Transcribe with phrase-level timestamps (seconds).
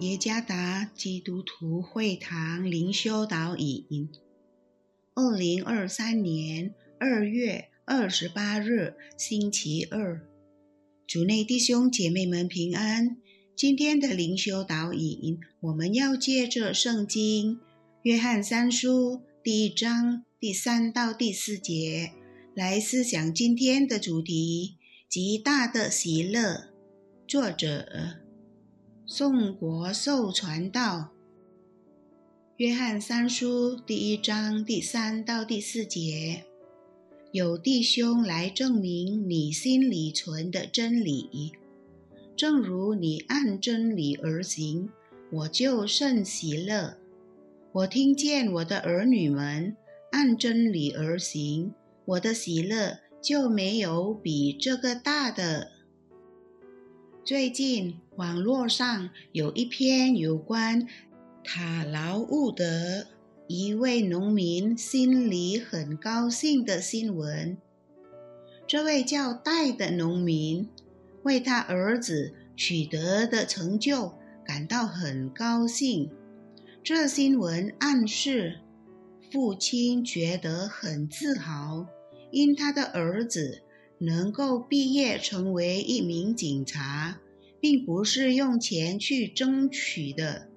[0.00, 4.10] 耶加达基督徒会堂灵修导引，
[5.14, 10.20] 二零二三年二月二十八日，星期二，
[11.06, 13.16] 主内弟兄姐妹们平安。
[13.56, 17.58] 今天的灵修导引，我们要借着圣经
[18.02, 22.12] 约翰三书第一章第三到第四节
[22.54, 24.76] 来思想今天的主题：
[25.08, 26.68] 极大的喜乐。
[27.26, 28.25] 作者。
[29.08, 31.12] 宋国寿传道，
[32.56, 36.42] 约翰三书第一章第三到第四节，
[37.30, 41.52] 有弟兄来证明你心里存的真理，
[42.34, 44.90] 正如你按真理而行，
[45.30, 46.96] 我就甚喜乐。
[47.70, 49.76] 我听见我的儿女们
[50.10, 51.72] 按真理而行，
[52.06, 55.75] 我的喜乐就没有比这个大的。
[57.26, 60.86] 最近网络上有一篇有关
[61.42, 63.04] 塔劳乌德
[63.48, 67.58] 一位农民心里很高兴的新闻。
[68.64, 70.68] 这位叫戴的农民
[71.24, 76.08] 为他儿子取得的成就感到很高兴。
[76.84, 78.60] 这新闻暗示
[79.32, 81.88] 父亲觉得很自豪，
[82.30, 83.62] 因他的儿子。
[83.98, 87.18] 能够毕业成为一名警察，
[87.60, 90.48] 并不是用钱去争取的。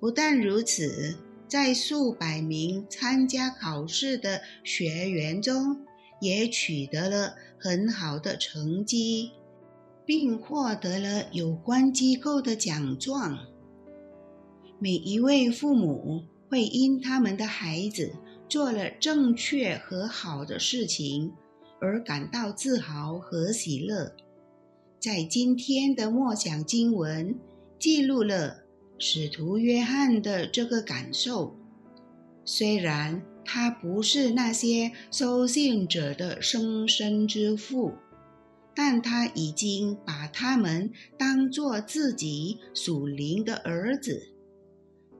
[0.00, 1.16] 不但如此，
[1.48, 5.84] 在数百名参加考试的学员中，
[6.20, 9.32] 也取得了很好的成绩，
[10.04, 13.46] 并获得了有关机构的奖状。
[14.78, 18.12] 每一位父母会因他们的孩子
[18.48, 21.32] 做了正确和好的事情。
[21.80, 24.14] 而感到自豪和喜乐。
[24.98, 27.38] 在今天的默想经文
[27.78, 28.64] 记录了
[28.98, 31.54] 使徒约翰的这个感受。
[32.44, 37.92] 虽然他不是那些收信者的生身之父，
[38.74, 44.28] 但他已经把他们当作自己属灵的儿子。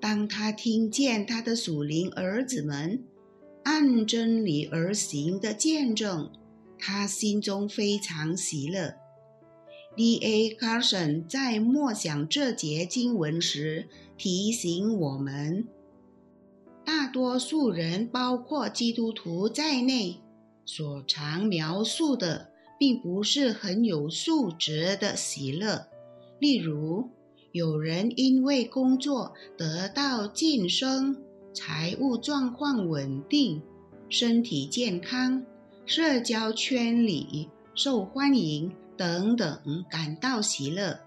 [0.01, 3.03] 当他听见他的属灵儿子们
[3.65, 6.31] 按真理而行的见证，
[6.79, 8.95] 他心中非常喜乐。
[9.97, 10.55] D.A.
[10.55, 13.89] Carson 在默想这节经文时
[14.19, 15.67] 提醒我们：
[16.85, 20.21] 大多数人，包括基督徒在内，
[20.67, 25.87] 所常描述的，并不是很有素质的喜乐。
[26.39, 27.09] 例如，
[27.53, 31.17] 有人因为工作得到晋升、
[31.55, 33.63] 财务状况稳定、
[34.11, 35.43] 身体健康。
[35.87, 40.99] 社交圈里受欢迎等等，感到喜乐。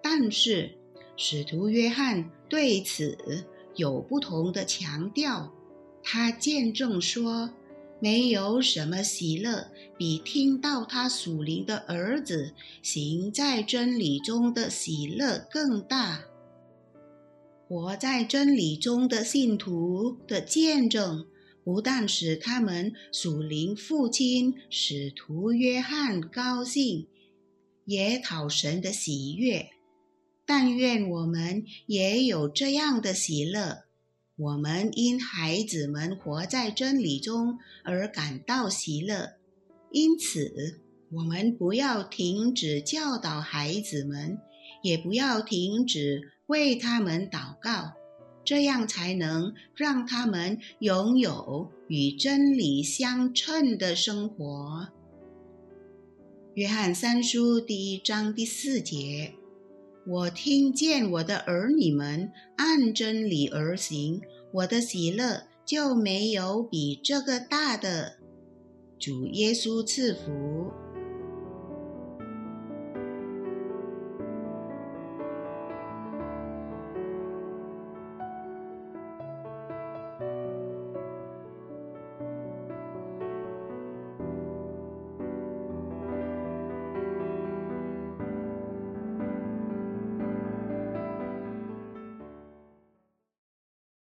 [0.00, 0.78] 但是，
[1.16, 3.44] 使徒约翰对此
[3.74, 5.52] 有不同的强调。
[6.00, 7.50] 他见证说，
[7.98, 9.66] 没有什么喜乐
[9.98, 16.20] 比听到他属灵的儿子行在真理中的喜乐更大。
[17.66, 21.26] 活在真理中的信徒的见证。
[21.64, 27.08] 不但使他们属灵父亲使徒约翰高兴，
[27.86, 29.70] 也讨神的喜悦。
[30.46, 33.84] 但愿我们也有这样的喜乐。
[34.36, 39.36] 我们因孩子们活在真理中而感到喜乐，
[39.90, 40.80] 因此
[41.12, 44.38] 我们不要停止教导孩子们，
[44.82, 47.92] 也不要停止为他们祷告。
[48.44, 54.88] 这样才能让他们拥有与真理相称的生活。
[56.54, 59.34] 约翰三书第一章第四节：
[60.06, 64.20] 我听见我的儿女们按真理而行，
[64.52, 68.18] 我的喜乐就没有比这个大的。
[68.98, 70.83] 主耶稣赐福。